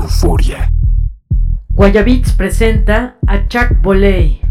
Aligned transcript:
Euforia. 0.00 0.70
Guayabits 1.74 2.32
presenta 2.32 3.16
a 3.26 3.46
Chuck 3.48 3.74
Boley. 3.82 4.49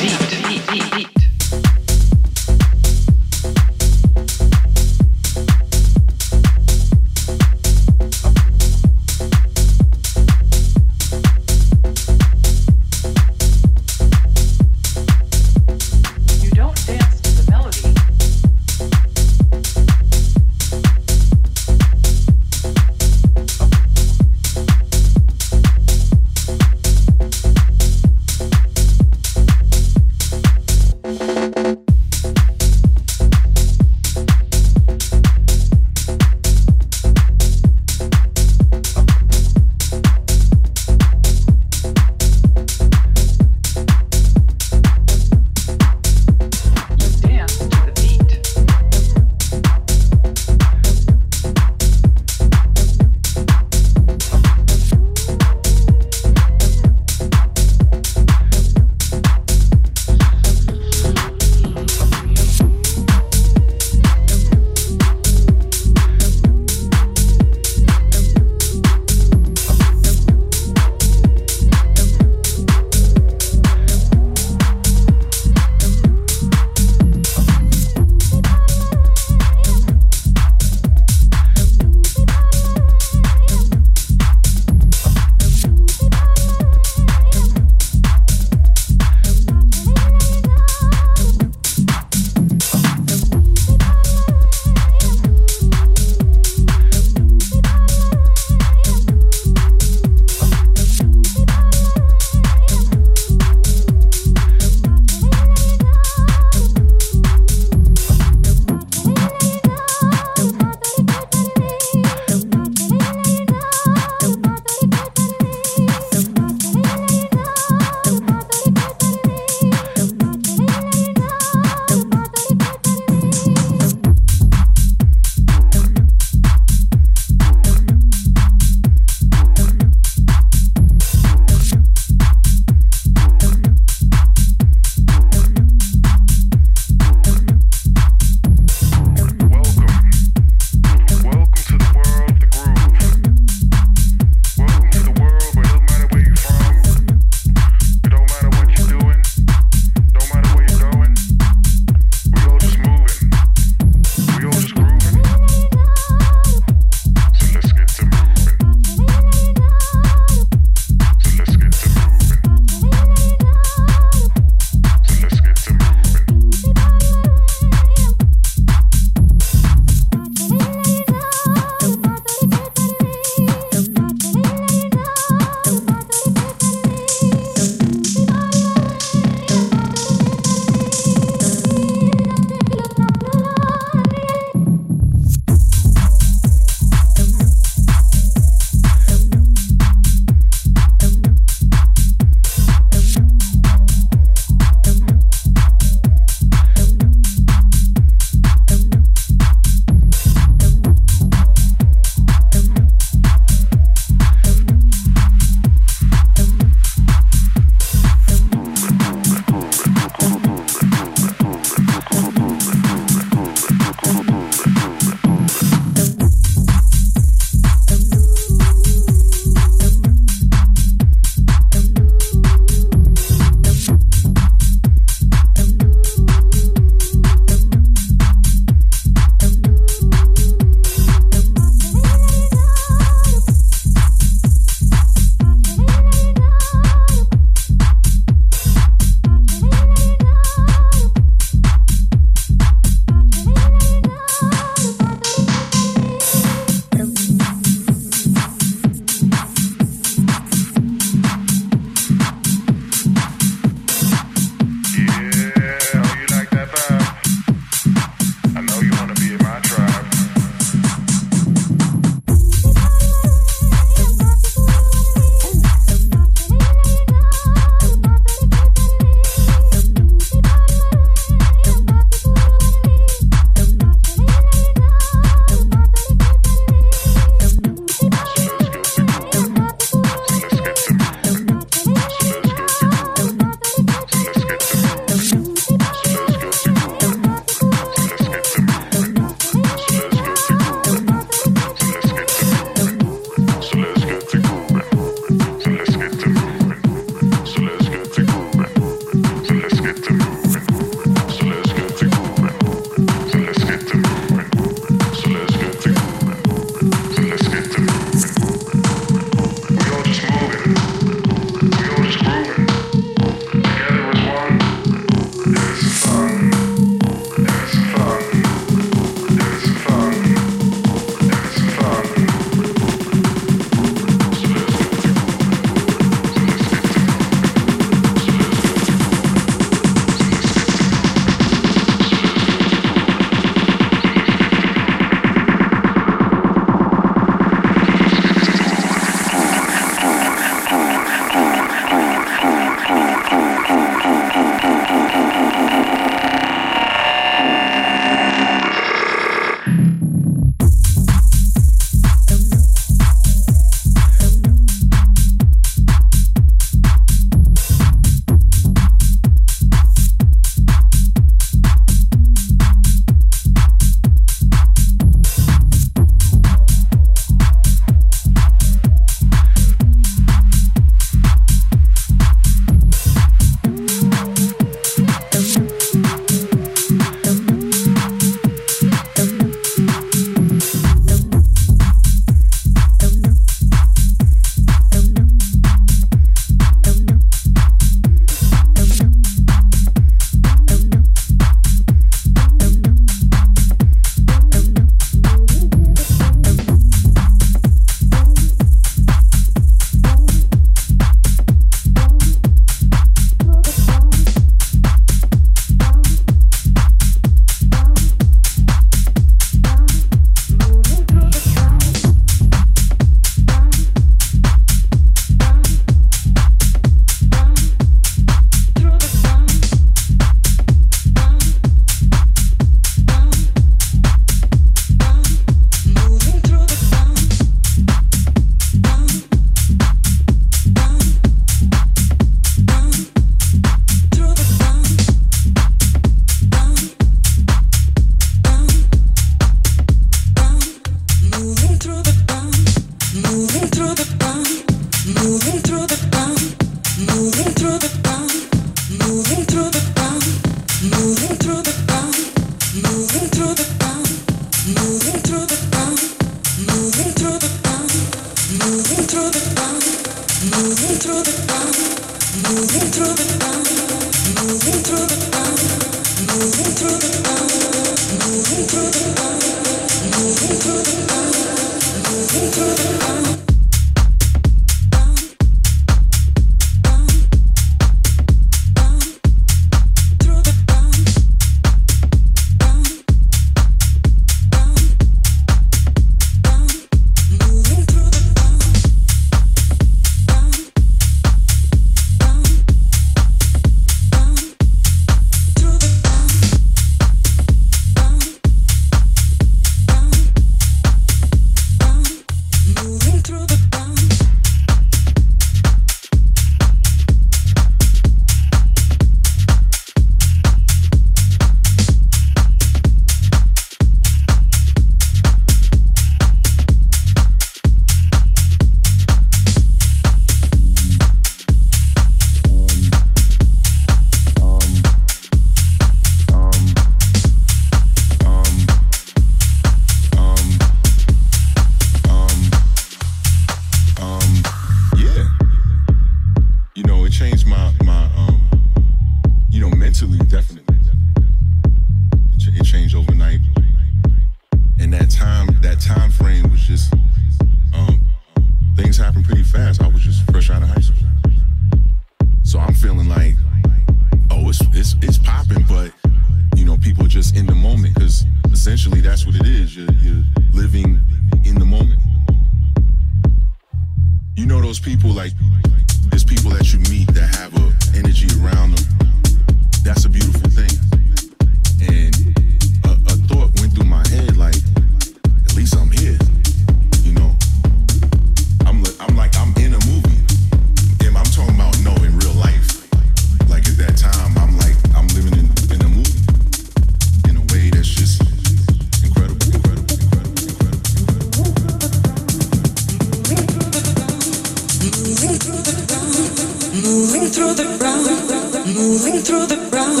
moving 598.80 599.20
through 599.20 599.46
the 599.46 599.60
ground, 599.68 600.00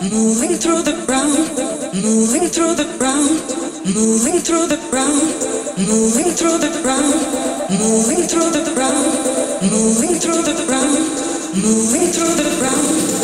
moving 0.00 0.56
through 0.56 0.80
the 0.82 0.96
ground, 1.04 1.36
moving 1.92 2.48
through 2.48 2.74
the 2.74 2.88
ground, 2.96 3.28
moving 3.84 4.40
through 4.40 4.66
the 4.66 4.80
ground, 4.90 5.20
moving 5.76 6.32
through 6.32 6.56
the 6.56 6.72
ground, 6.80 7.20
moving 7.68 8.24
through 8.24 8.50
the 8.50 8.64
ground, 8.72 9.04
moving 9.60 10.16
through 10.16 10.42
the 10.42 10.56
ground, 10.64 11.04
moving 11.52 12.08
through 12.12 12.34
the 12.40 12.48
ground. 12.60 13.23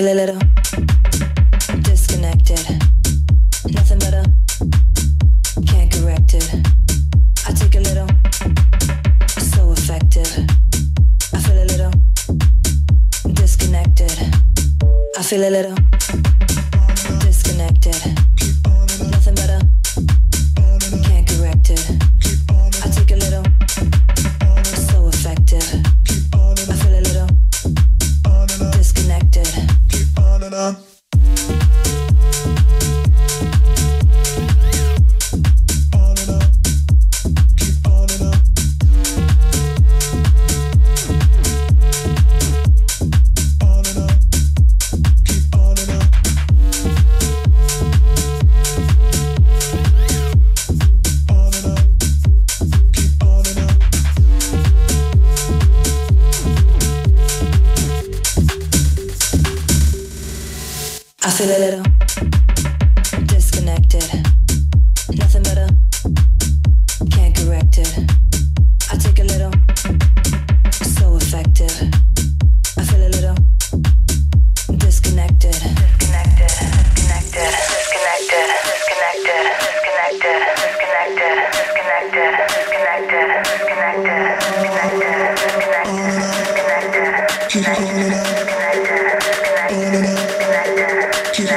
feel 0.00 0.12
a 0.12 0.14
little 0.14 0.38
disconnected. 1.82 2.64
Nothing 3.68 3.98
better. 3.98 4.24
Can't 5.66 5.92
correct 5.92 6.32
it. 6.32 6.48
I 7.46 7.52
take 7.52 7.74
a 7.74 7.80
little. 7.80 8.08
So 9.52 9.72
effective. 9.72 10.30
I 11.34 11.38
feel 11.40 11.62
a 11.62 11.66
little 11.72 11.92
disconnected. 13.34 14.18
I 15.18 15.22
feel 15.22 15.46
a 15.46 15.50
little. 15.50 15.79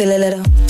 feel 0.00 0.12
a 0.12 0.18
little 0.18 0.69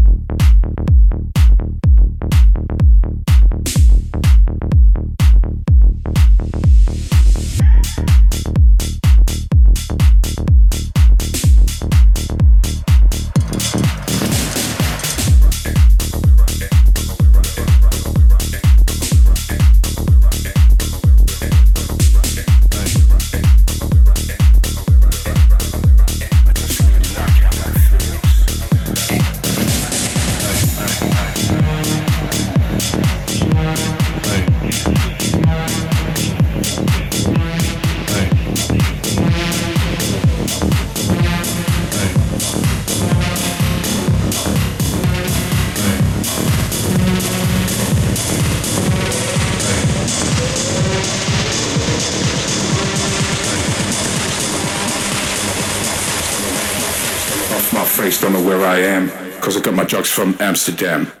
Jocks 59.91 60.09
from 60.09 60.37
Amsterdam. 60.39 61.20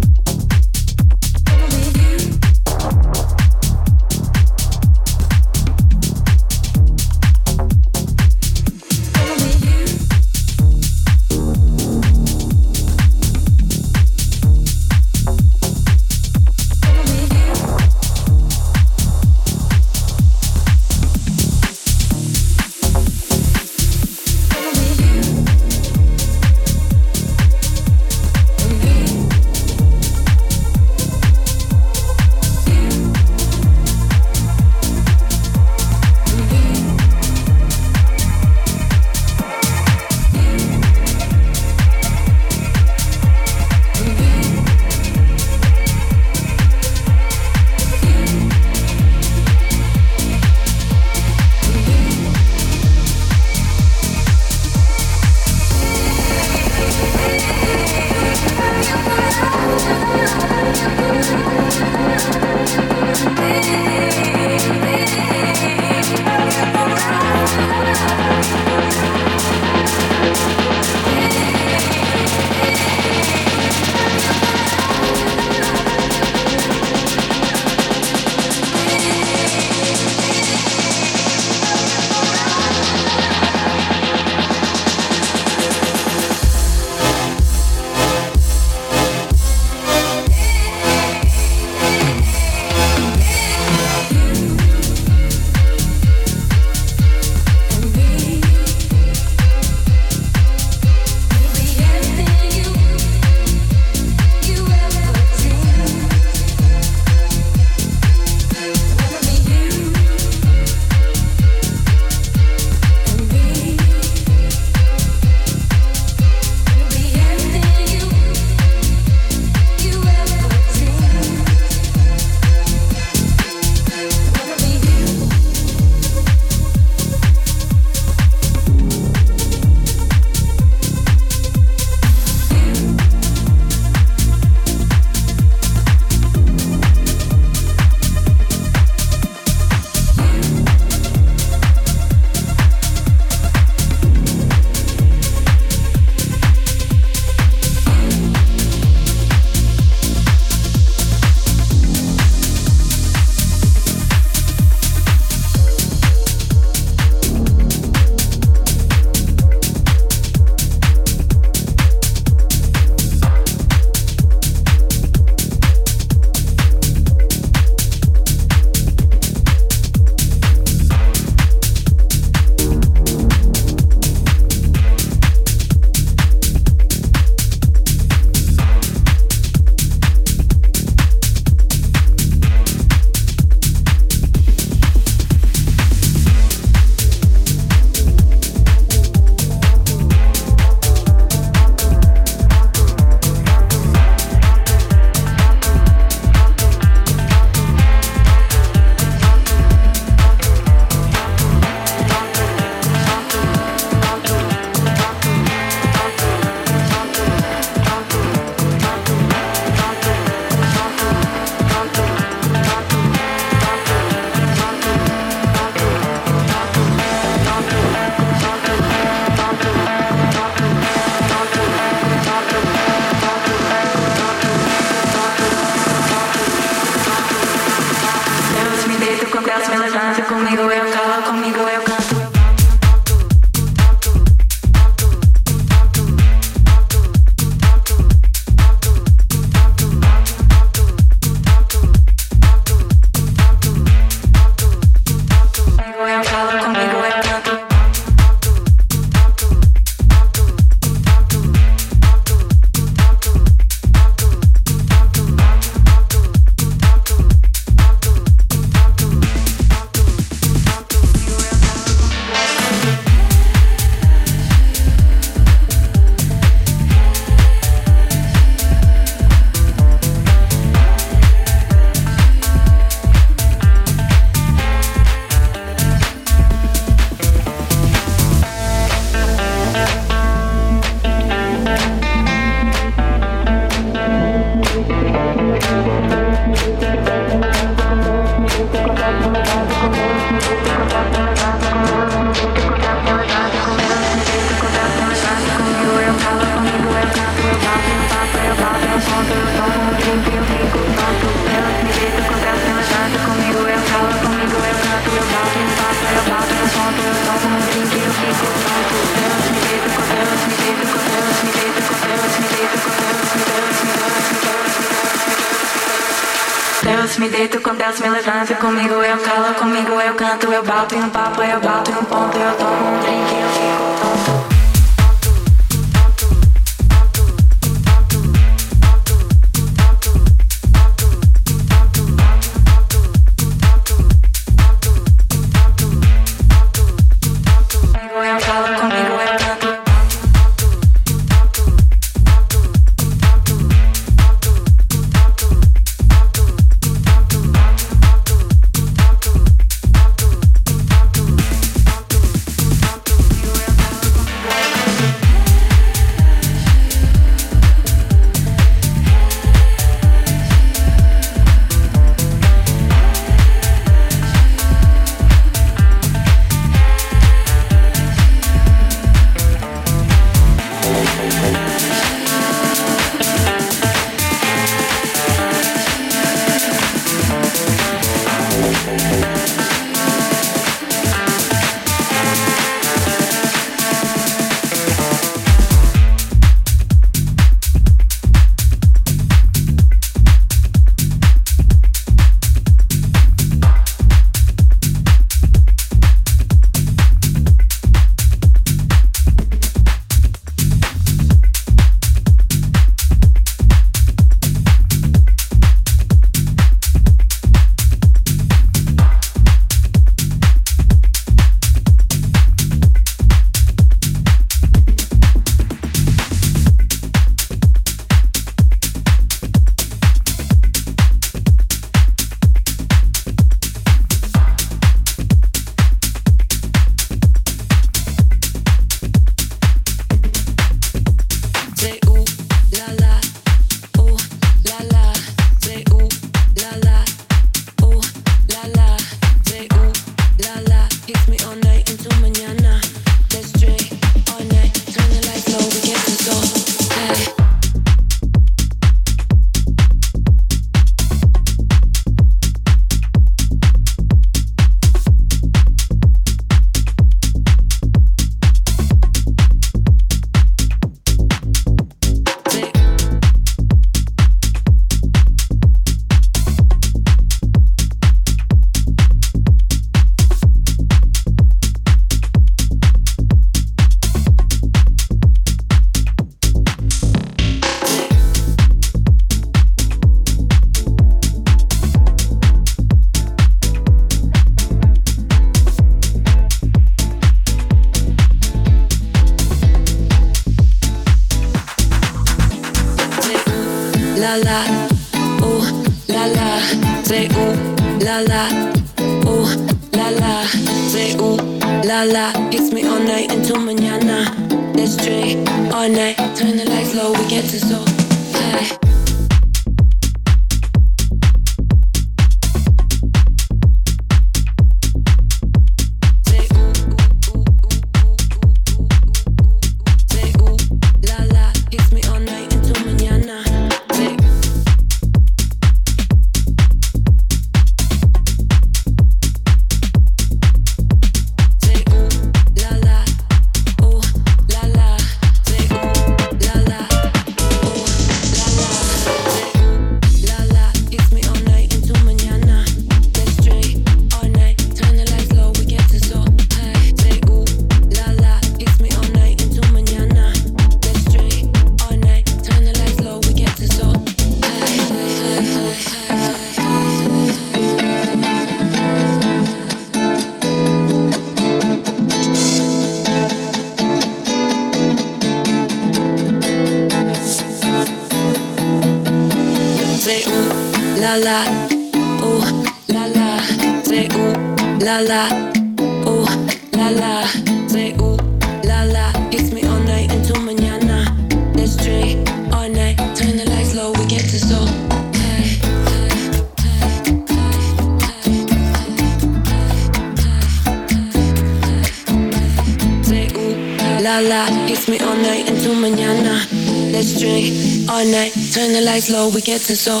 Low, 599.10 599.30
we 599.30 599.40
get 599.40 599.60
to 599.62 599.74
so 599.76 600.00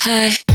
high. 0.00 0.45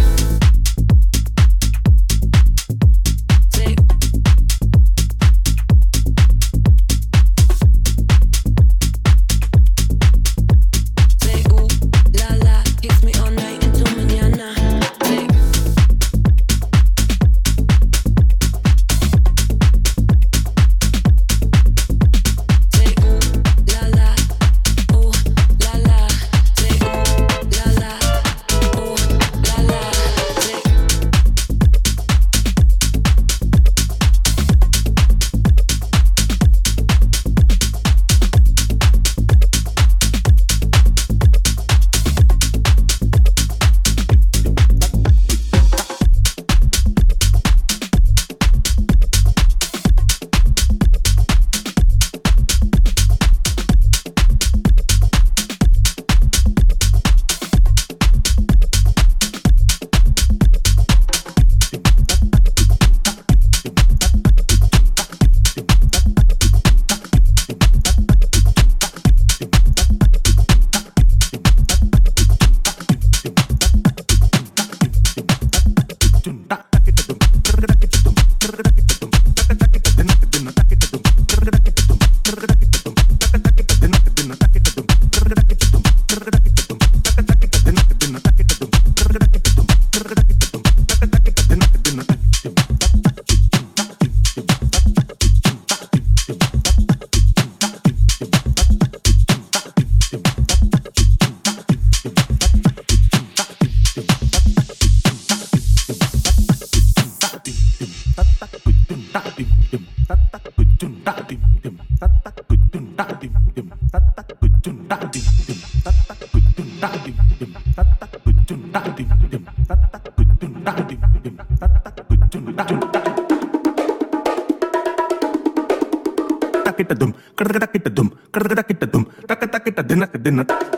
തിന്നട്ടെ 130.31 130.70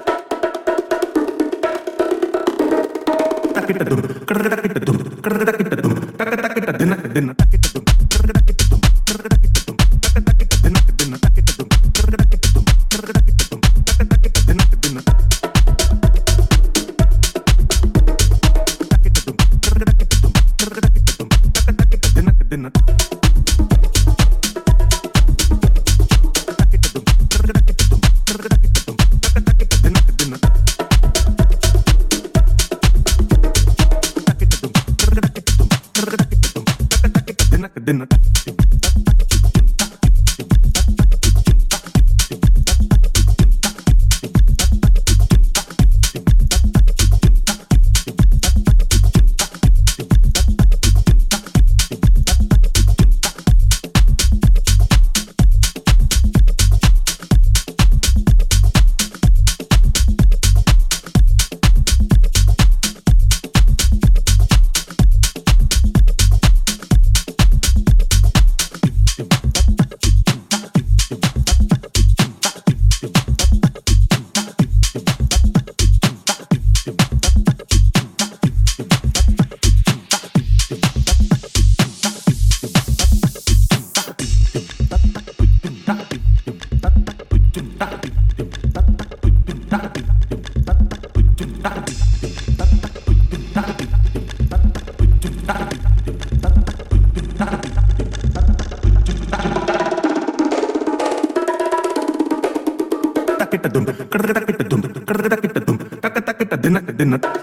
dinna 106.93 107.17
kita 107.17 107.41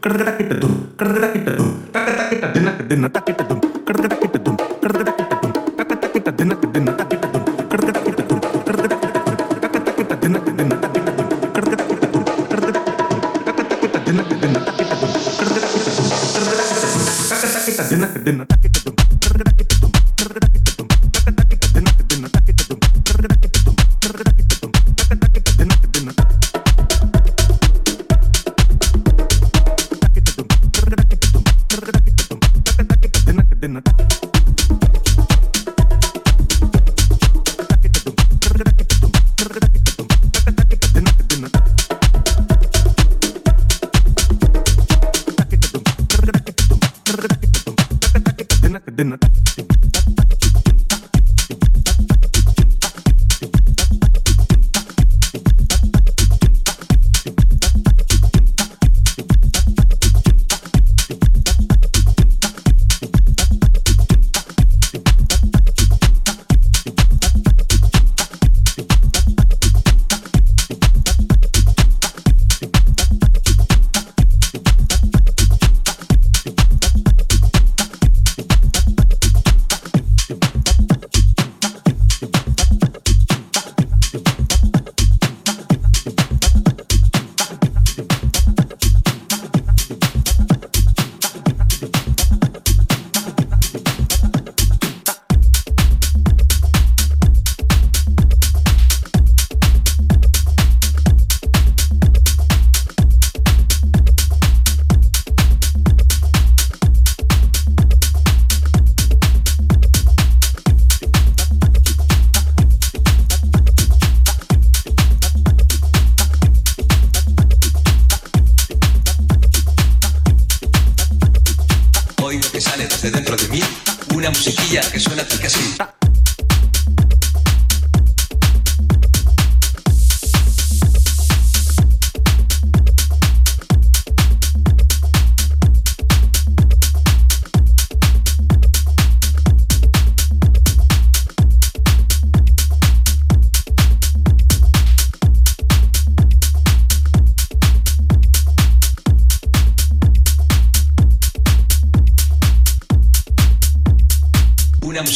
kadakitakittadu 0.00 0.68
kadakitakittadu 0.92 1.64
kita 2.28 2.46
dinna 2.52 2.70
kita 2.76 3.08
takittadu 3.08 3.55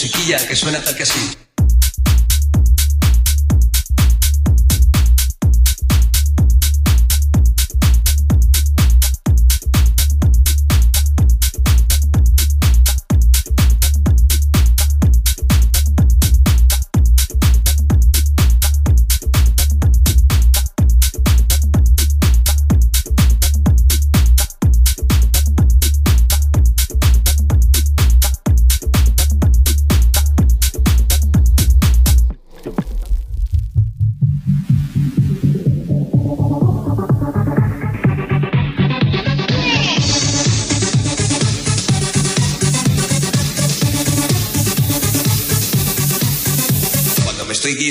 musiquilla 0.01 0.39
que 0.49 0.57
suena 0.57 0.81
tal 0.81 0.97
que 0.97 1.03
así. 1.03 1.50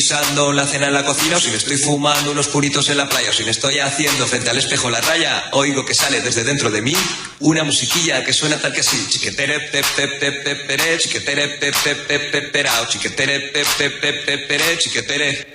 Guisando 0.10 0.51
la 0.53 0.66
cena 0.66 0.88
en 0.88 0.93
la 0.93 1.05
cocina 1.05 1.38
o 1.38 1.39
si 1.39 1.51
me 1.51 1.57
estoy 1.57 1.78
fumando 1.78 2.32
unos 2.32 2.47
puritos 2.47 2.89
en 2.89 2.97
la 2.97 3.07
playa 3.07 3.30
o 3.30 3.34
si 3.34 3.43
me 3.43 3.51
estoy 3.51 3.78
haciendo 3.78 4.26
frente 4.26 4.49
al 4.49 4.57
espejo 4.57 4.89
la 4.89 4.99
raya, 5.01 5.49
oigo 5.51 5.86
que 5.86 5.93
sale 5.93 6.20
desde 6.22 6.43
dentro 6.43 6.72
de 6.72 6.82
mí 6.82 6.95
una 7.41 7.64
musiquilla 7.64 8.24
que 8.24 8.34
suena 8.34 8.60
tal 8.60 8.74
que 8.74 8.80
así. 8.80 9.05
Chiquetere 9.07 9.60
pep 9.60 9.86
pep 9.95 10.20
pep 10.20 10.43
pep 10.43 10.66
pere, 10.66 10.97
chiquetere 10.97 11.49
pep 11.60 11.76
pep 11.84 12.07
pep 12.07 12.32
pep 12.32 12.51
perao, 12.51 12.88
chiquetere 12.88 13.51
pep 13.51 13.68
pep 13.78 14.01
pep 14.01 14.26
pep 14.26 14.47
pere, 14.47 14.78
chiquetere. 14.80 15.47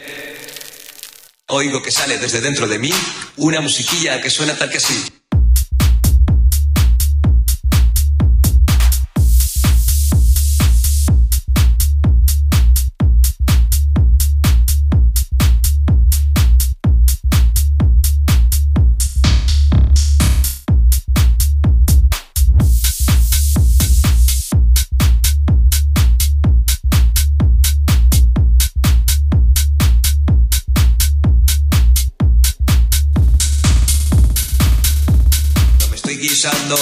Oigo 1.49 1.83
que 1.83 1.91
sale 1.91 2.19
desde 2.19 2.41
dentro 2.41 2.69
de 2.69 2.79
mí 2.79 2.93
una 3.39 3.61
musiquilla 3.61 4.23
que 4.23 4.31
suena 4.31 4.55
tal 4.55 4.71
que 4.71 4.77
así. 4.77 5.24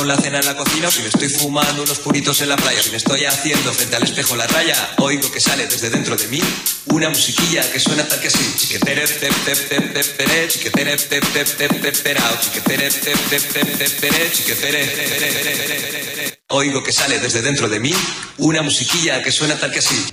Guisando 0.02 0.04
la 0.04 0.16
cena 0.16 0.38
en 0.38 0.46
la 0.46 0.56
cocina 0.56 0.88
o 0.88 0.90
si 0.90 1.02
me 1.02 1.08
estoy 1.08 1.28
fumando 1.28 1.82
unos 1.82 1.98
puritos 1.98 2.40
en 2.40 2.48
la 2.48 2.56
playa 2.56 2.80
o 2.80 2.82
si 2.82 2.90
me 2.90 2.96
estoy 2.96 3.24
haciendo 3.24 3.72
frente 3.72 3.96
al 3.96 4.02
espejo 4.02 4.36
la 4.36 4.46
raya, 4.46 4.76
oigo 4.98 5.30
que 5.30 5.40
sale 5.40 5.66
desde 5.66 5.90
dentro 5.90 6.16
de 6.16 6.26
mí 6.28 6.40
una 6.86 7.08
musiquilla 7.08 7.62
que 7.70 7.78
suena 7.78 8.06
tal 8.08 8.20
que 8.20 8.28
así. 8.28 8.54
Chiquetere 8.56 9.06
pep 9.06 9.34
pep 9.44 9.92
pep 9.92 10.16
pere, 10.16 10.48
chiquetere 10.48 10.96
chiquetere. 14.32 14.82
Oigo 16.48 16.82
que 16.82 16.92
sale 16.92 17.18
desde 17.18 17.42
dentro 17.42 17.68
de 17.68 17.80
mí 17.80 17.94
una 18.38 18.62
musiquilla 18.62 19.22
que 19.22 19.32
suena 19.32 19.58
tal 19.58 19.72
que 19.72 19.78
así. 19.78 20.12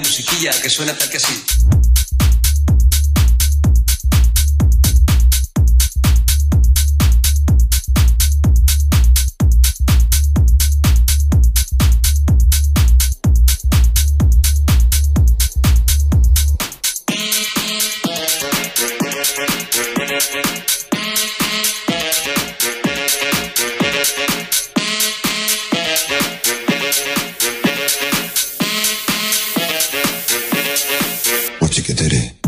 Musiquilla 0.00 0.50
que 0.60 0.70
suena 0.70 0.96
tal 0.96 1.08
que 1.10 1.16
así. 1.16 1.89
Una 31.90 32.39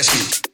que 0.00 0.04
suena 0.04 0.49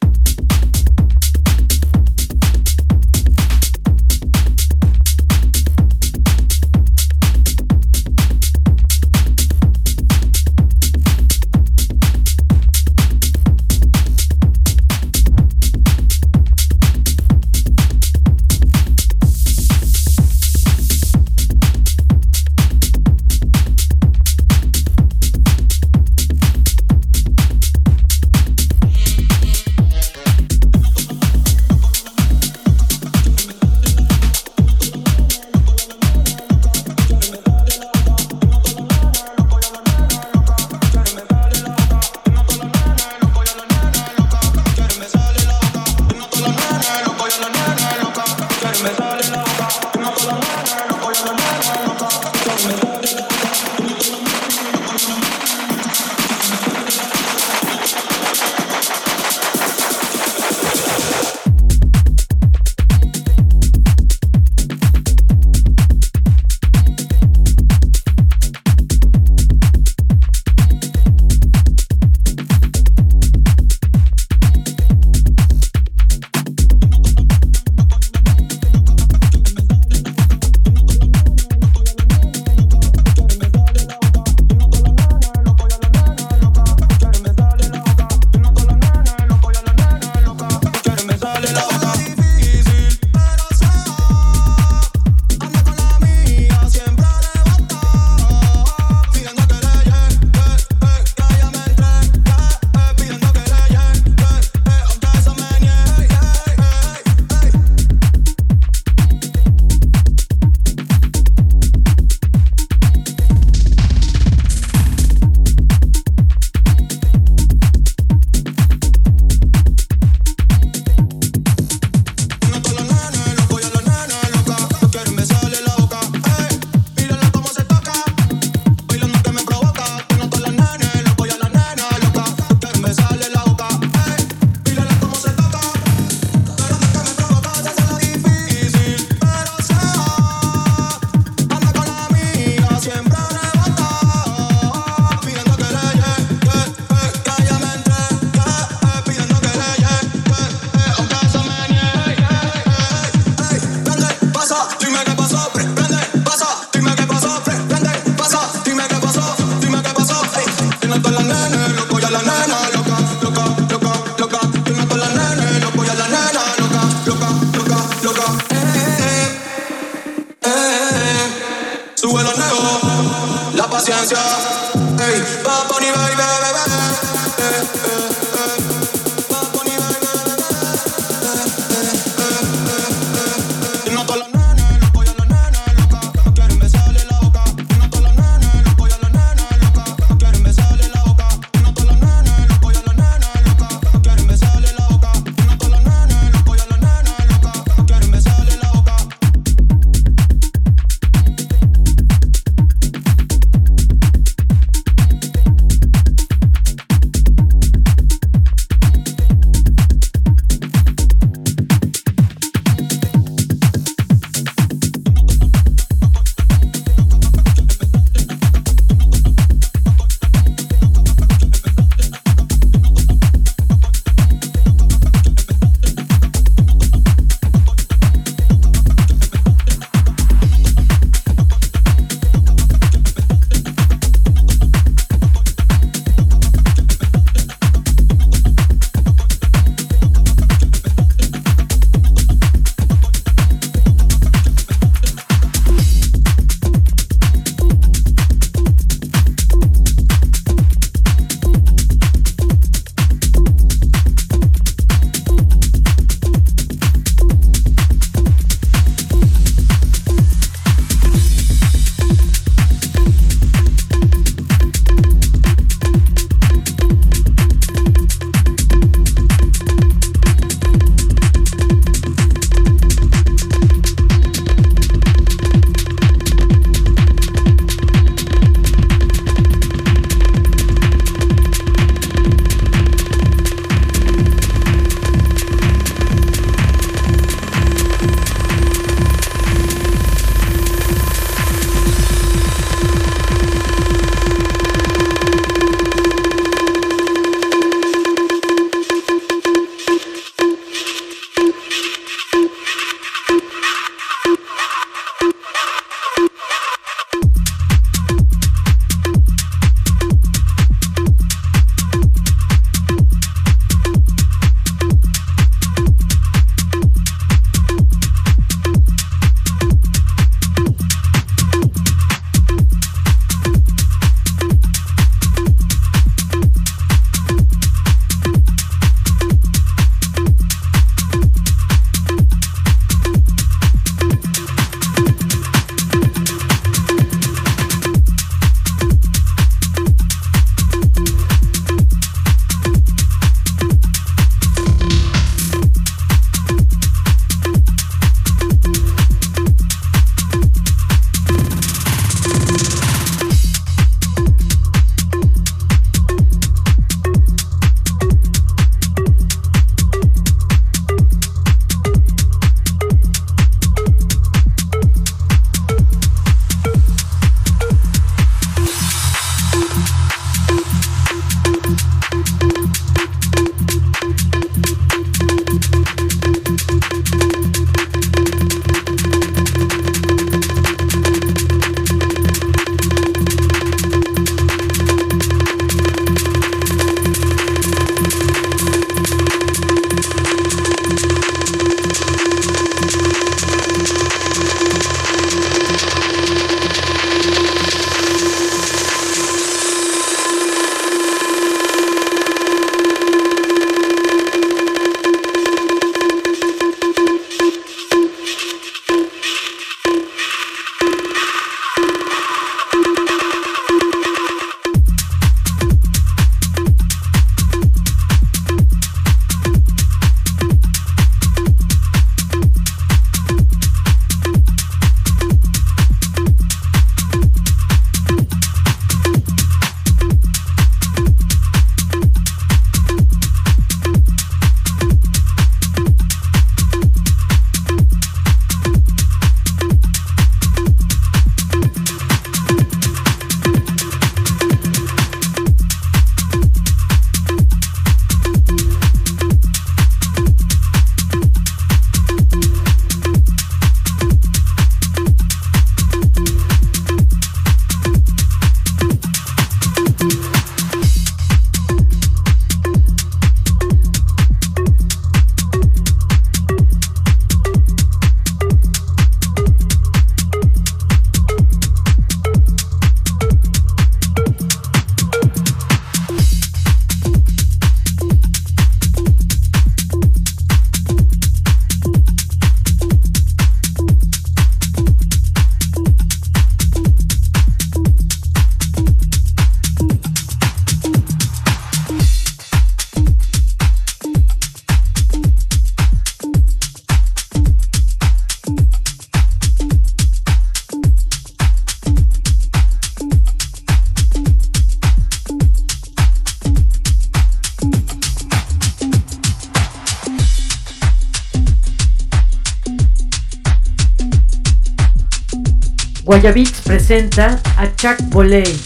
Goya 516.26 516.34
Beats 516.34 516.60
presenta 516.60 517.40
a 517.56 517.68
Chuck 517.76 518.02
Boley. 518.10 518.65